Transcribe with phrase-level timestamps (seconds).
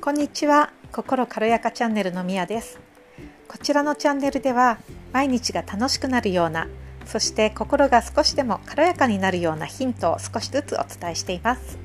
[0.00, 0.70] こんにちは。
[0.92, 2.78] 心軽やかチャンネルのみやです。
[3.48, 4.78] こちらのチャンネルでは
[5.12, 6.68] 毎日が楽しくなるような
[7.04, 11.78] そして心が少しでも軽やかになるようなヒントを少しずつお伝えしています。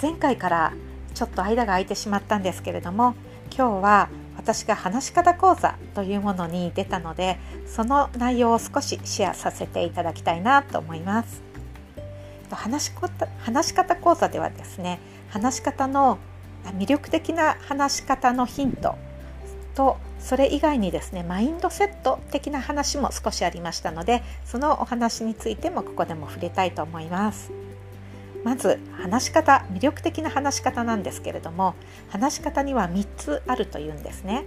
[0.00, 0.72] 前回から
[1.14, 3.14] ちょっと間が空いてしまったんですけれども
[3.54, 4.08] 今日は
[4.38, 11.42] 私が話し方講座というものに出たのでその内容を少しシェアさせていただきたいなと思います。
[12.50, 12.92] 話し
[13.40, 16.18] 話し方講座ではですね話し方の
[16.72, 18.96] 魅力的な話し方のヒント。
[19.74, 27.50] とそれ以外にですねマインドセット的な話も少しありましたのでそのお話についてもここでも触れたいと思います。
[28.44, 31.74] まず話し方魅力的な話し方なんですけれども
[32.10, 34.44] 話し方には3つあるというんですね。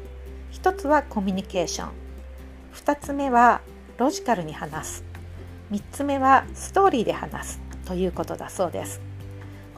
[0.54, 1.90] 1つはコミュニケーション。
[2.76, 3.62] 2つ目は
[3.98, 5.04] ロジカルに話す。
[5.72, 9.02] 3つ目はストーリーで話すということだそうです。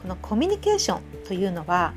[0.00, 1.94] このコミュニケーションというのは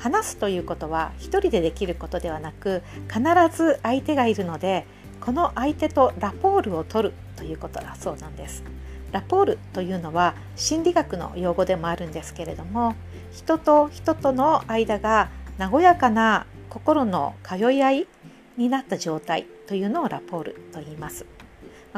[0.00, 3.20] 話すということは一人でできることではなく必
[3.54, 4.86] ず相手がいるので
[5.20, 8.64] この相手とラポールを取るということだそうなんです。
[9.12, 12.94] ラポールというのは心理学の用語でもあるんですけれども
[13.32, 18.08] 人と人との間が和やかな心の通い合い
[18.56, 21.26] になった状態というのをラポールと言います。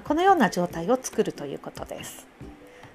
[0.05, 2.27] このような状態を作るということです。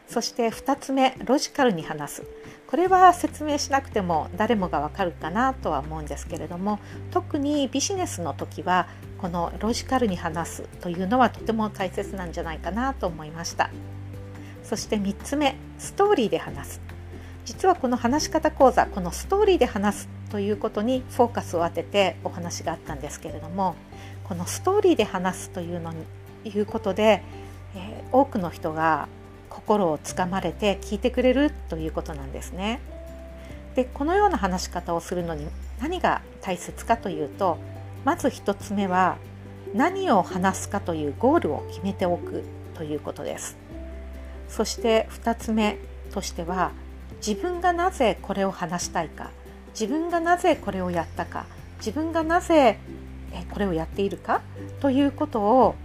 [0.07, 2.23] そして2つ目ロジカルに話す。
[2.67, 6.79] これは説明しなくても誰もがわかるかなとは思うんですけれども
[7.11, 13.69] 特にビジネスの時はこのロジカルに話すというのはとても大切なんじゃないかなと思いました。
[14.63, 16.81] そして3つ目ストーリーで話す。
[17.45, 23.75] 実はこの話し方講座このストーリーで話すということにフォーカスを当ててお話があったんですけれども
[24.25, 26.03] このストーリーで話すというのに
[26.43, 27.23] いうことで、
[27.75, 29.07] えー、多くの人が
[29.57, 32.79] 心をつかまれて聞いてくれるということなんですね。
[33.75, 35.47] でこのような話し方をするのに
[35.81, 37.57] 何が大切かというと
[38.05, 39.17] まず1つ目は
[39.73, 42.43] 何を話すかというゴールを決めておく
[42.75, 43.57] ということです。
[44.47, 45.77] そして2つ目
[46.13, 46.71] としては
[47.25, 49.31] 自分がなぜこれを話したいか
[49.71, 51.45] 自分がなぜこれをやったか
[51.79, 52.77] 自分がなぜ
[53.51, 54.41] これをやっているか
[54.79, 55.75] ということを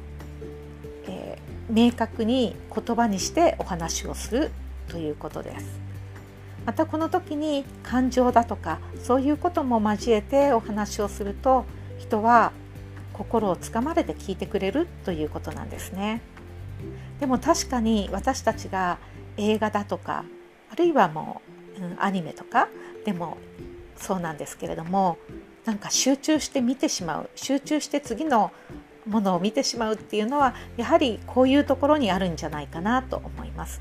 [1.72, 4.50] 明確に言葉にしてお話をする
[4.88, 5.81] ということです。
[6.66, 11.65] またこの時に感情だとかそういうことも交えてお話をすると
[11.99, 12.53] 人は
[13.15, 16.21] 心をつかまれて聞いてくれるということなんですね。
[17.21, 18.99] でも確かに私たちが
[19.39, 20.25] 映画だとか
[20.71, 21.41] あるいはも
[21.78, 22.69] う、うん、アニメとか
[23.06, 23.39] でも
[23.97, 25.16] そうなんですけれども
[25.65, 28.50] なんか集中して見てしまう集中して次の
[29.06, 33.80] ものを見てしまうっていうのはやはりこういうところにあるんじゃないかなと思います。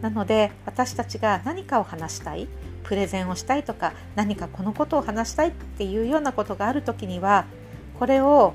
[0.00, 2.46] なので私たちが何かを話したい
[2.82, 7.46] プレゼンをしたいとか何かこのことを話したいっていうようなことがある時には
[7.98, 8.52] これを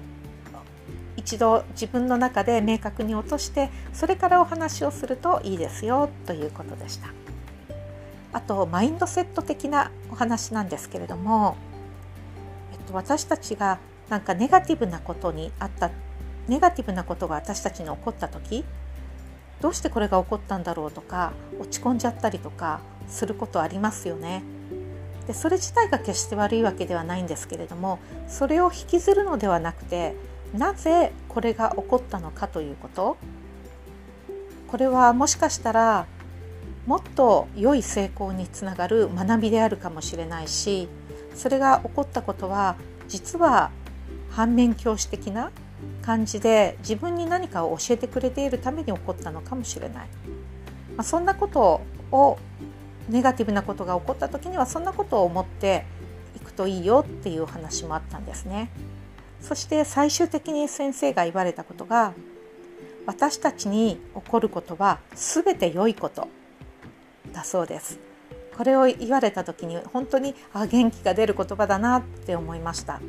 [1.18, 7.10] 一度自分の中で明確に落としてそれからお話をするといいですよということでした。
[8.32, 11.58] あとマインドセット的なお話なんですけれども、
[12.72, 13.80] えっと、私たちが
[14.10, 15.92] なんかネガティブなことにあった
[16.48, 18.66] ネガティブなことが私たちに起こった時
[19.62, 24.44] どうしてこれが起こったんだろうとか落ち込んじゃったりとかすることありますよね。
[25.28, 30.16] でそれ自体が決して悪いわけではないんですけれどもそれを引きずるのではなくて
[30.58, 33.18] なぜこれが起こったのかということ
[34.68, 36.08] これはもしかしたら
[36.88, 40.90] もっと良い成功につながる学びであるかもしれないし
[41.36, 42.76] それが起こったことは
[43.08, 43.70] 実は
[44.40, 45.52] 反面教師的な
[46.02, 50.08] 感じで自分に何かを教えてくれているために起こったのかもしれない、
[50.96, 51.82] まあ、そんなこと
[52.14, 52.38] を
[53.10, 55.84] ネガティブなことが起こった時にはそんなことを思って
[56.38, 58.72] いくといいよっていう話もあったんですね。
[59.42, 62.14] そして最終的に先生が言われたことが
[63.08, 66.30] 私たちに起こることは全て良いこと
[67.34, 68.00] だそうです。
[68.56, 73.02] これを言われた時に本当にあ元気が出る言葉だなって思いました。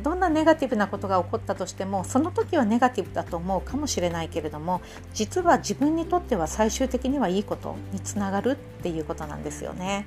[0.00, 4.80] どんなネガティブなことが起こったとしてもその時はネガティブだと思うかもしれないけれども
[5.12, 10.06] 実は自分にとっては最終的にはいいことにつながるっていうことなんですよね。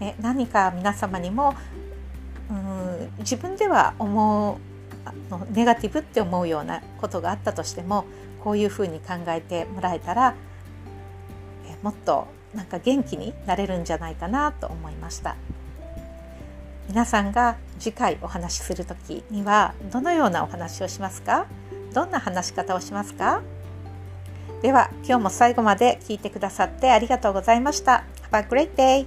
[0.00, 1.54] え何か皆様にも
[2.50, 4.56] うん自分では思う
[5.04, 8.06] あのネガティブって思うようなことがあったとしても
[8.42, 10.34] こういうふうに考えてもらえたら
[11.66, 15.36] えもっとなんか元気になれるんじゃないかなと思いました。
[16.90, 21.46] 皆さんが次回お話しする時にはどのようなお話をしますか？
[21.94, 23.42] どんな話し方をしますか？
[24.60, 28.02] では今日も最後まで聞いてくださってありがとうございました。
[28.32, 29.06] Have a great day!